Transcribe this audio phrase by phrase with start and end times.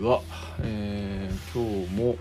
[0.00, 0.22] は、
[0.62, 2.16] えー、今日も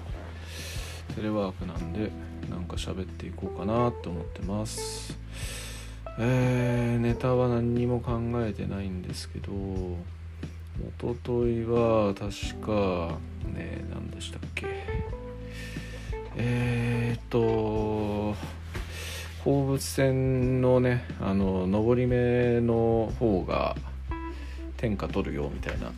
[1.16, 2.12] テレワークなんで
[2.50, 5.18] なんか喋っていこうかなと思ってます。
[6.20, 13.18] えー、ネタは何にも考えてないんですけど一昨日は確か
[13.54, 14.68] ね何でしたっけ。
[16.36, 18.36] えー、っと
[19.44, 23.76] 放物線のねあの上り目の方が
[24.76, 25.92] 天下取るよみたいな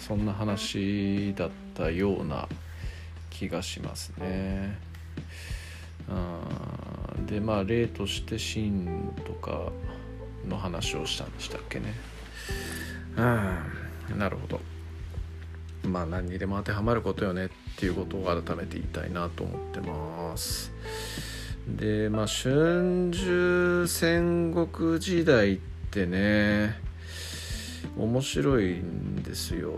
[0.00, 2.48] そんな話だったような
[3.28, 4.76] 気がしますね。
[7.26, 9.70] でまあ例として真とか
[10.48, 11.94] の話をしたんでしたっけね。
[13.16, 14.60] うんなるほど。
[15.88, 20.72] まあ何にでも当てはまることよねっていうことを改めて言いたいなと思ってます。
[21.68, 25.58] でまあ春秋戦国時代っ
[25.90, 26.89] てね
[27.96, 29.72] 面白いんですよ。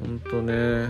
[0.00, 0.88] ほんとね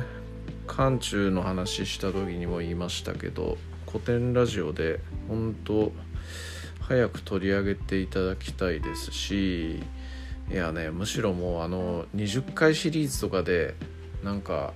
[0.66, 5.92] 漢中の話した時にも言いましたけど古典ラジオで本当
[6.80, 9.76] 早く取り上げていただきたいですし
[10.50, 13.74] いやねむしろもうあの20回シリーズとかで
[14.22, 14.72] なんか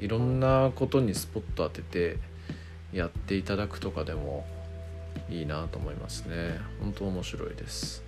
[0.00, 2.18] いろんなことにスポット当てて
[2.92, 4.46] やっていただくとかでも
[5.28, 6.58] いいなと思いますね。
[6.80, 8.04] 本当面白いです。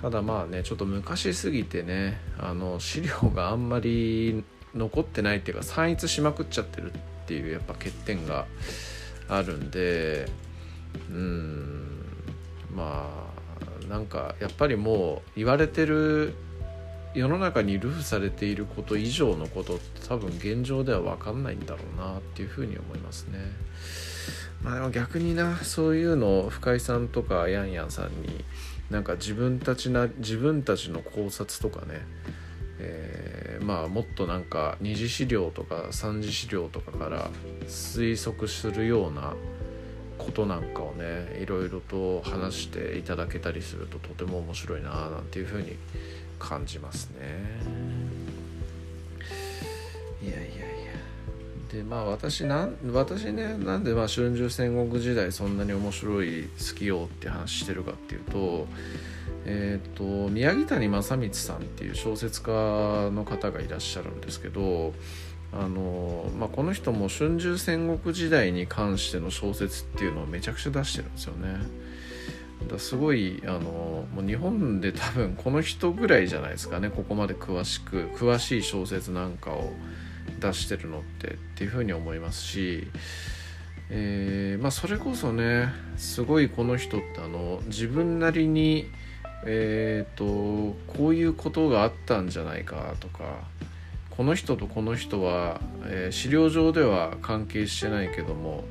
[0.00, 8.46] ただまあねちょっと昔すぎてねあの資料があんまり残ってないっていうか散逸しまくっちゃってるっていうやっぱ欠点が
[9.28, 10.28] あるんで
[11.10, 12.04] うん
[12.74, 13.10] ま
[13.86, 16.34] あなんかやっぱりもう言われてる
[17.14, 23.38] 世の中に流布されていること以上のことって多分現状では分かんないんだろうなっていうふうに思いますね。
[24.62, 28.44] まあでも逆になそういうのを深井さんとかヤンヤンさんに
[28.90, 32.00] なんか自分たちな自分たちの考察とかね、
[32.78, 37.30] えー、まあもっとなんか二次資料とか三次資料とかから
[37.66, 39.34] 推測するような
[40.18, 45.76] ことなんかをねいろいろと話していただけたりするととても面白いななんていうふうに
[46.38, 48.03] 感じますね。
[51.74, 58.68] でまあ私なん私ねなんでまあ春秋戦国時代そんなに面白い好きよって話してるかっていうと
[59.44, 62.52] えっ、ー、と宮城谷正光さんっていう小説家
[63.12, 64.94] の方がいらっしゃるんですけど
[65.52, 71.56] あの、まあ、この人も春秋戦国時代に関しての小説っていうのをめちゃくちゃ出してるんですよね。
[72.68, 79.72] だすごいあのもう日本で多分この人ぐらいじゃないですかねここまで詳しく詳しい小説なんかを
[80.40, 82.88] 出してるのってっていうふうに思いますし、
[83.90, 88.90] えー、まあ、それこそねすごいこの人ってあの自分なりに、
[89.46, 93.40] えーと、こういうことがあったんじゃないかとか
[94.10, 98.64] この人とこの人は、えー、資料上では関係してないけども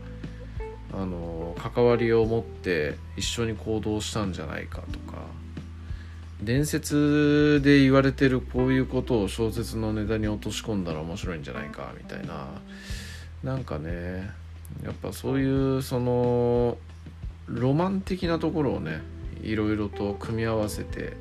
[0.94, 5.18] あの関わりを持って一緒に行動したんじゃないかとか
[6.44, 12.48] 伝説で言われてるこういうことを小説のネタに落とし込んだら面白いんじゃないかみたいな。
[13.44, 14.32] なんかね
[14.84, 16.78] やっぱそういうその
[17.48, 19.02] ロマン的なところをね
[19.42, 21.14] いろいろと組み合わせて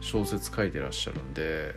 [0.00, 1.74] 小説書いてらっしゃるんで、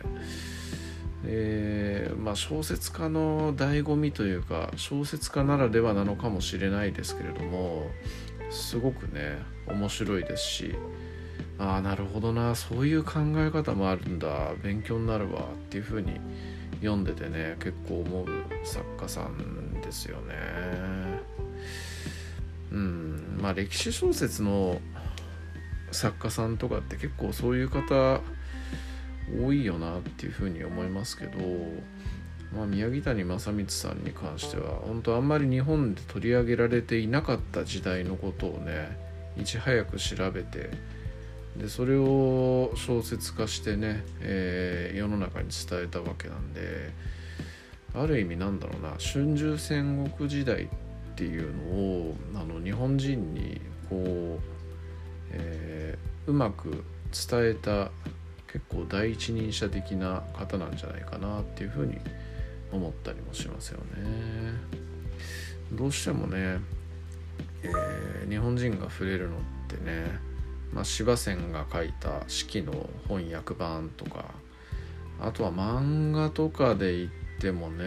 [1.26, 7.88] えー、まあ小説家の醍醐味というか小説家ならではなのかもしれないですけれども
[8.50, 10.74] すごくね面白いですし
[11.62, 12.56] ああなるほどな。
[12.56, 14.50] そういう考え方もあるんだ。
[14.64, 16.18] 勉強になるわっていう風に
[16.80, 18.26] 読んでてね結構思う
[18.64, 20.34] 作家さんですよね。
[22.72, 23.38] うん。
[23.40, 24.80] まあ歴史小説の
[25.92, 28.20] 作家さんとかって結構そういう方
[29.40, 31.38] 多いよなっていうふうに思いますけど、
[32.56, 38.98] まあ、宮城谷正光さんに関しては本当あんまり日本で取り上げられていなかった時代のことをね
[39.38, 40.70] いち早く調べて
[41.56, 46.90] でそれを小説化してね、えー、世の中に伝えたわけなんで
[47.94, 50.68] ある意味なんだろうな春秋戦国時代っ
[51.14, 53.60] ていうのをあの日本人に
[53.90, 54.40] こう、
[55.30, 57.90] えー、うまく伝えた
[58.50, 61.98] 結構第一人者的な方なんじゃないかなっていうふうに
[62.72, 64.82] 思ったりもしますよね。
[65.72, 66.58] どうしてもね、
[67.62, 70.31] えー、日本人が触れるのってね
[70.72, 74.26] まあ、柴仙が書いた「四季」の翻訳版とか
[75.20, 77.10] あとは漫画とかで言っ
[77.40, 77.84] てもね、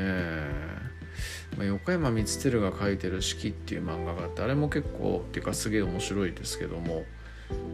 [1.57, 7.03] まあ、横山光輝が書いてる「四季」っていう漫画があってあれも結構っていうかすげえ面白いですけども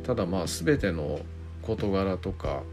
[0.03, 1.19] ただまあ全ての
[1.61, 2.63] 事柄とか、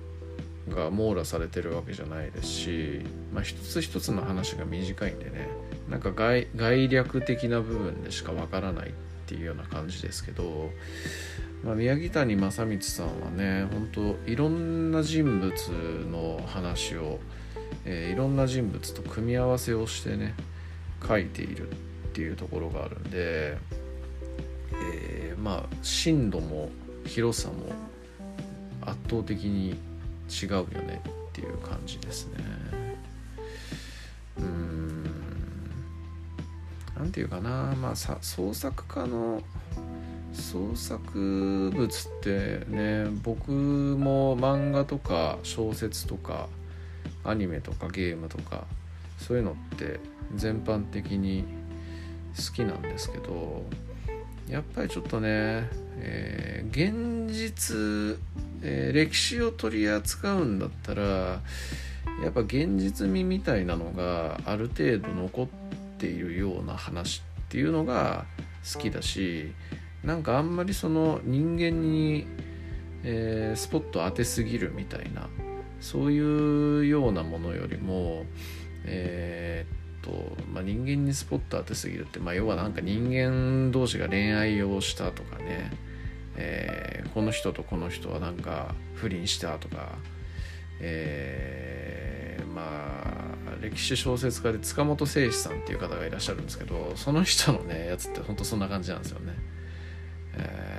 [0.68, 3.00] が網羅されてるわけじゃないですし、
[3.32, 5.48] まあ、一つ一つの話が短いんでね
[5.88, 8.92] なんか概概略的な部分でしかわからないっ
[9.26, 10.70] ていうような感じですけど、
[11.64, 15.52] まあ、宮城谷正光さんはね本当いろんな人物
[16.10, 17.18] の話を、
[17.84, 20.34] えー、いろんな人物と組み合わせをしてね
[21.06, 21.74] 書いているっ
[22.12, 23.58] ていうところがあるんで、
[24.94, 26.70] えー、まあ深度も
[27.04, 27.54] 広さも
[28.82, 29.70] 圧倒的に
[30.28, 32.38] 違うよねっていう感じですね。
[34.38, 35.04] うん。
[36.96, 39.42] 何て言うかなまあさ創作家の
[40.40, 46.48] 創作物ってね僕も漫画とか小説とか
[47.24, 48.64] アニメとかゲームとか
[49.18, 50.00] そういうのって
[50.34, 51.44] 全般的に
[52.36, 53.64] 好きなんですけど
[54.48, 58.18] やっぱりちょっとね、えー、現実、
[58.62, 61.02] えー、歴史を取り扱うんだったら
[62.22, 65.46] やっぱ現実味みたいなのがある程度残っ
[65.98, 68.24] ているような話っていうのが
[68.72, 69.52] 好きだし
[70.04, 72.26] なんかあんまりその人間に、
[73.02, 75.28] えー、スポット当てすぎるみたいな
[75.80, 78.24] そういうようなものよりも、
[78.84, 85.70] えー、と、まあ、人間にスポット当てすぎるって、まあ、要はなんか人間同士が恋愛をしたとかね、
[86.36, 89.98] えー、この人とこの人はなんか不倫したとか、
[90.80, 93.18] えー、まあ
[93.60, 99.34] 歴史小説家で塚本誠司さんっていう方がいらっしゃるんですけどその人のねやつってほんとそんな感じなんですよね。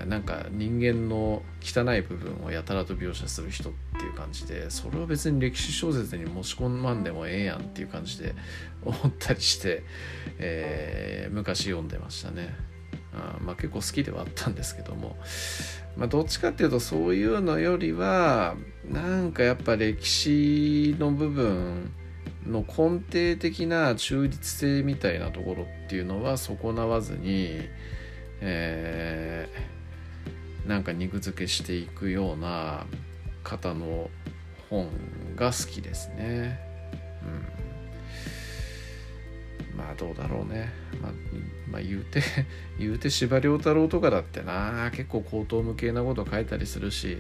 [0.10, 8.34] なんか人間の汚い部分をやたらと描写する人っていう感じでそれは別に歴史小説に持ち込まんでもええやんっていう感じで
[8.84, 9.84] 思ったりして、
[10.40, 12.56] えー、昔読んでましたね。
[13.14, 15.18] あまあ、結構好きではあったんですけども、
[15.98, 18.56] まあ、どっちかっていうとそういうのよりは
[18.88, 21.92] なんかやっぱ歴史の部分
[22.46, 27.68] の根底的な中立性みたいなところっていうのは損なわずに
[28.42, 29.79] えー、
[30.70, 32.86] なんか肉付けしていくような
[33.44, 34.12] 方の
[34.70, 34.88] 本
[35.36, 36.60] が好きですね。
[39.72, 40.70] うん、まあどうだろうね。
[41.02, 41.12] まあ、
[41.72, 42.22] まあ、言うて
[42.78, 47.18] 言うて司馬太郎とかだってな結構高等無形なこと書いたりするし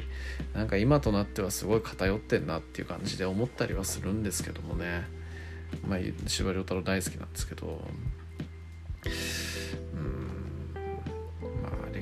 [0.53, 5.07] なんか今となってはすごい偏ってんなっていう感じで思ったりはするんですけどもね。
[5.87, 7.83] まあ司馬太郎大好きなんですけど。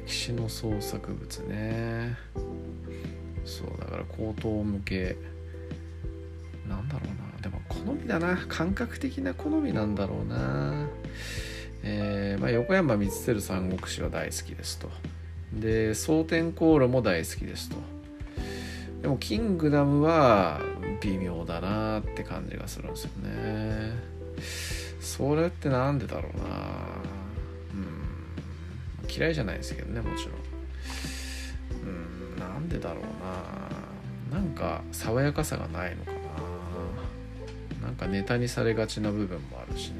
[0.07, 2.15] 歴史の創作物ね。
[3.43, 5.17] そうだから高等向け。
[6.65, 7.41] なんだろうな。
[7.41, 8.37] でも好みだな。
[8.47, 10.87] 感覚的な好みなんだろうな。
[11.83, 14.89] えー、まあ、横山光輝三国志は大好きですと。
[15.51, 17.75] で蒼天航路も大好きですと。
[19.01, 20.61] でもキングダムは
[21.01, 23.93] 微妙だなって感じがするんですよね。
[25.01, 26.96] それって何でだろうな。
[29.17, 30.35] 嫌いじゃないですけどねもちろん。
[31.81, 31.85] う
[32.35, 33.03] んなんでだろう
[34.31, 34.37] な。
[34.37, 36.17] なんか爽やかさがないのかな。
[37.87, 39.95] なんかネタにされがちな部分もあるしね。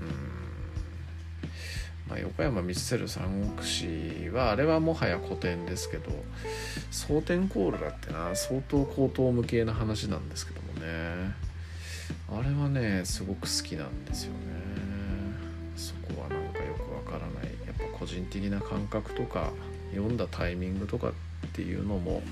[0.00, 0.08] うん。
[2.10, 6.10] まあ横山光輝三国志はあれはもはや古典ですけど
[6.90, 11.32] 蒼天コールだってな相当高等無形な話なんですけどもね。
[12.28, 14.38] あれはねすごく好きなんですよね。
[15.76, 16.25] そこは。
[18.06, 19.50] 個人的な感覚とか
[19.92, 21.12] 読んだタイミングとかっ
[21.52, 22.22] ていうのも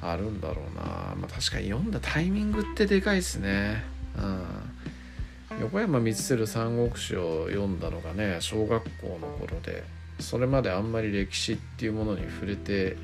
[0.00, 0.82] あるんだろうな。
[1.16, 3.84] まあ確かに読んだタイミングってでかいですね。
[4.18, 5.60] うん。
[5.60, 9.84] 横山光輝三国志を読んだのがね小学校の頃で
[10.18, 12.96] それまであんまり歴史っていうものに触れて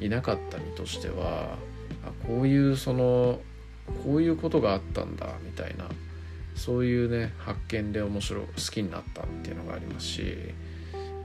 [0.00, 1.56] いなかった身としては
[2.06, 3.40] あこういうその
[4.04, 5.88] こういうことがあったんだみたいな
[6.54, 10.54] そういうね発見で面白好きになったっていうのがありますし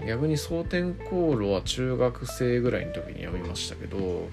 [0.07, 4.27] 逆に蒼天航路は中学生ぐらいの時に読みましたけど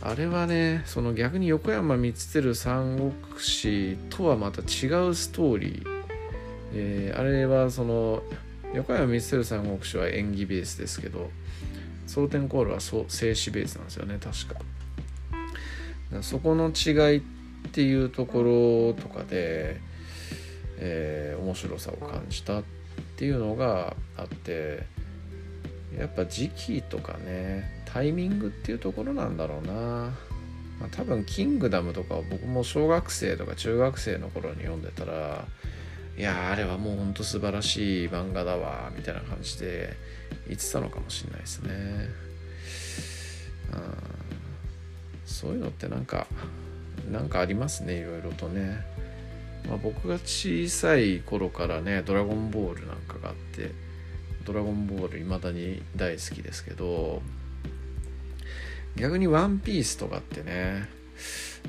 [0.00, 6.04] あれはねその逆に横山光輝三国志とはまた違うストーリー、
[6.74, 8.22] えー、あれはその
[8.74, 11.30] 横山光輝三国志は演技ベースですけど
[12.06, 14.60] 蒼天航路は静止ベースなんですよね確か。
[16.20, 17.22] そこの違いっ
[17.72, 19.80] ていうところとかで
[20.78, 22.62] えー、面白さを感じたっ
[23.14, 24.82] っていうのがあって
[25.96, 35.44] やっぱ時期とかねタイミングっていうところなんだろうな、まあ、多分「キングダム」とかを僕も小学生とか中学生の頃に読んでたら
[36.16, 39.94] いやあれはもうほんと素晴らしい漫画だわみたいな感じで
[40.48, 41.70] 言ってたのかもしれないですね。
[43.72, 43.80] うん、
[45.24, 46.26] そういうのってなんか
[47.10, 48.84] なんかありますねいろいろとね、
[49.68, 53.70] まあ、僕が小さい頃からね「ドラゴンボール」なんかがあって
[54.44, 57.22] 「ドラゴンボール」いまだに大好きですけど
[58.96, 60.88] 逆に「ワンピース」とかってね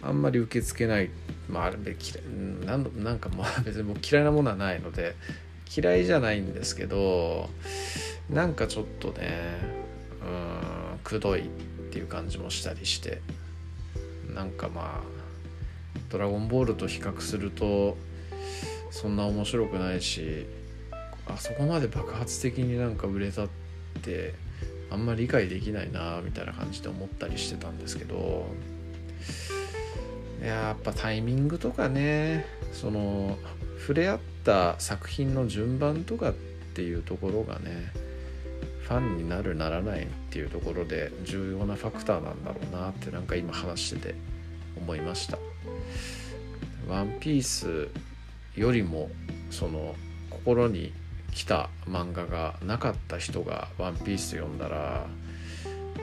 [0.02, 1.10] あんまり受け付けない
[1.50, 5.16] まああれ嫌いなんなんかまあ 別にもう嫌いなものはないので
[5.76, 7.50] 嫌いじゃないんですけど
[8.30, 9.58] なんかちょっとね
[10.22, 11.44] うんくどいっ
[11.92, 13.22] ていう感じもしたりして
[14.34, 15.15] なんかまあ
[16.10, 17.98] 「ドラゴンボール」と比較すると
[18.92, 20.46] そんな面白くないし
[21.28, 23.48] あそこまで爆発的になんか売れたっ
[24.02, 24.34] て
[24.92, 28.46] あんまり理解できないなみたいな感じで思ったりしてたんですけど
[30.44, 33.38] やっぱタイミングとかねその
[33.80, 36.34] 触れ合った作品の順番とかっ
[36.74, 37.92] ていうところがね
[38.82, 44.16] ファンになるならないっていうところで重要なファクターなんだろうなってなんか今話してて
[44.78, 45.55] 思いました。
[46.88, 47.90] ワンピース
[48.56, 49.10] よりも
[49.52, 49.96] その
[50.30, 50.94] 心に
[51.32, 55.08] 来た漫画がなかった人が「ワンピース読んだら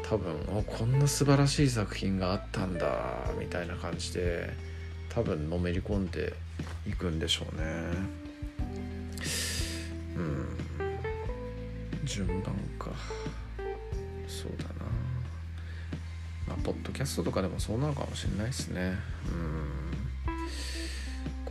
[0.02, 0.34] 多分
[0.66, 4.50] こんな素晴らしい作品があったんだみたいな感じで
[5.08, 6.34] 多分のめり込んで
[6.86, 7.62] いくんでしょうね。
[10.16, 10.58] うん。
[12.04, 12.90] 順番か。
[14.26, 14.70] そうだな。
[16.48, 18.98] まあポッドキャストとかでもそうなのかもしれないですね。
[19.28, 19.81] うん。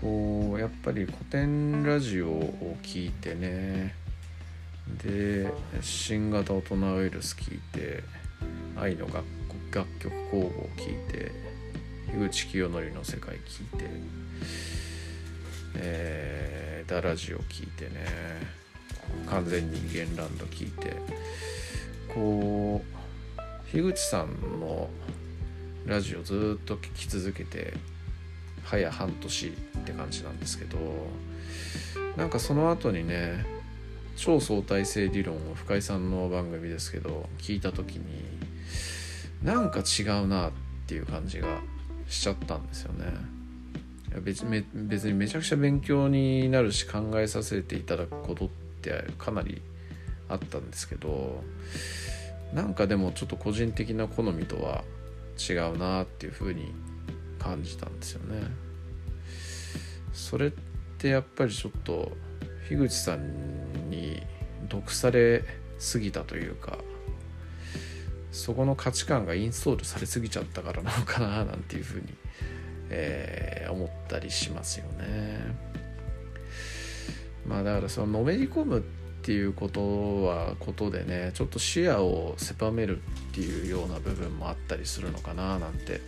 [0.02, 3.96] こうやっぱり古典ラジオを聞いてね。
[5.04, 8.04] で新型大人ウイルス聞いて
[8.76, 9.24] 愛の楽
[9.72, 11.32] 楽曲工房を聴いて
[12.12, 13.86] 樋口清則の世界聴いて
[15.76, 17.92] えー、ダラジオ聴いてね。
[19.28, 20.96] 完全人間ランド聴いて。
[22.14, 24.90] こう樋口さんの
[25.86, 27.74] ラジオずっと聴き続けて
[28.64, 29.52] 早半年っ
[29.84, 30.78] て感じなんですけど
[32.18, 33.46] なんかその後にね
[34.16, 38.06] 超相対性理論を深井さんの番組ですけど聞いた時に
[39.44, 40.52] なんか違うなっ
[40.86, 41.60] ていう感じが
[42.08, 43.06] しちゃったんですよね。
[44.24, 48.50] 別に別にめちゃくちゃ勉強になるし考えさせていただくことっ
[48.82, 49.62] てかなり
[50.28, 51.42] あったんですけど
[52.54, 54.84] なんかでもちょっと個人的な好みとは
[55.40, 56.74] 違うなっていうふうに
[57.42, 58.44] 感じたんですよね
[60.14, 60.52] それっ
[61.00, 62.12] てやっぱりちょっと
[62.70, 64.22] 樋口さんに
[64.70, 65.44] 毒され
[65.80, 66.78] すぎたというか
[68.32, 72.06] そこの価値観がインストールされすぎちゃったからなのかななんていうふうに、
[72.90, 75.40] えー、思ったりしますよね。
[77.46, 78.82] まあだからそののめり込むっ
[79.24, 83.02] ていうことはことでねちょっと視野を狭めるっ
[83.34, 86.02] ていうような部分もあったりするのかななんて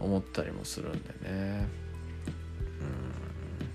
[0.00, 1.66] 思ったりもするんでね。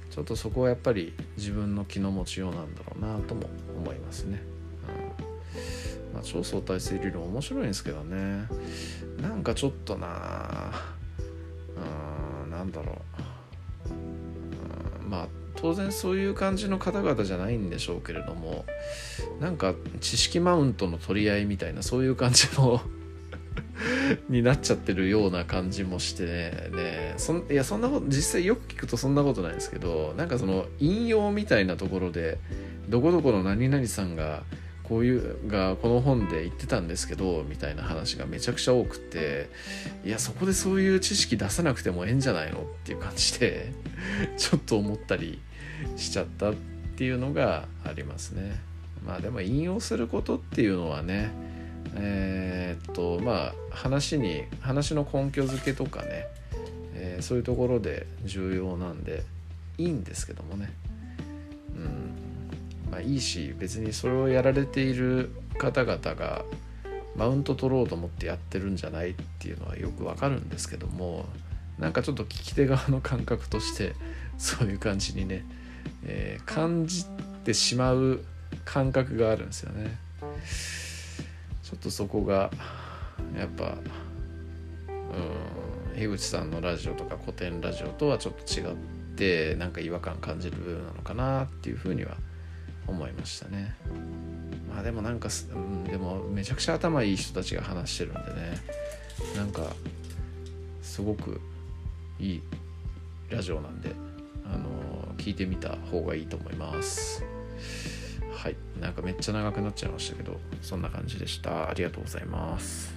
[0.08, 0.12] うん。
[0.12, 4.42] ちょっとそこはやっぱり自分の気の持ちようなんだろうなとも思いますね。
[6.14, 8.48] まあ、超相対性理論面白いんですけどね。
[9.22, 10.72] なんかちょっとな
[12.44, 12.96] うんなんだろう。
[15.10, 18.66] まあ当然そういう感じの方々じゃないんでしょうけれども
[19.40, 22.82] なんか知識マウントの取り合いみたいなそういう感じの
[24.30, 32.38] になっちゃってるような感じもしてねねそんいやそんなこと実際よく聞くとそんなことないですけどなんかその引用みたいなところで
[32.90, 34.44] どこどこの何々さんが
[34.84, 39.50] こういうがこの本で言ってたんですけどみたいな話がめちゃくちゃ多くて
[40.06, 43.74] いやそこでそういう知識出さなくてもええんじゃないのっていう感じで
[44.38, 45.40] ちょっと思ったり
[45.98, 46.56] しちゃったっ
[46.96, 48.60] ていうのがありますね。
[49.06, 51.30] まあでも引用することっていうのはね
[51.96, 56.28] えー、っとまあ話に話の根拠づけとかね、
[56.94, 59.24] えー、そういうところで重要なんで
[59.78, 60.74] いいんですけどもね。
[61.76, 62.16] うん
[62.92, 66.46] まあ、いいし別にそれをやられている方々が
[67.16, 71.26] マウント取ろうと思ってやってるんじゃないっていうのはよくわかるんですけども
[71.80, 73.94] なんかちょっと聞き手側の感覚として
[74.38, 75.46] そういう感じにね、
[76.06, 77.06] えー、感じ
[77.44, 78.24] てしまう
[78.64, 79.98] 感覚があるんですよね。
[81.66, 82.52] ちょっとそこが
[83.36, 83.74] やっぱ
[85.94, 88.76] うん樋口さんのラジオとか古典ラジオとはちょっと違っ
[89.16, 92.18] てなんか違和感感じる部分なのかなっていうふうには
[92.86, 93.76] 思いましたね。
[94.72, 98.58] まあでもなんか、うん、でもめちゃくちゃ頭いい人たちが話してるんでね。
[99.36, 99.64] なんか
[100.84, 101.42] すごく
[102.20, 102.42] いい
[103.32, 103.92] ラジオなんで
[104.46, 107.24] あの聞いてみた方がいいと思います。
[108.46, 108.56] はい。
[108.80, 111.68] なんかめっちゃ長くなっちゃいましたけどそんな感じでした。
[111.68, 112.95] ありがとうございます。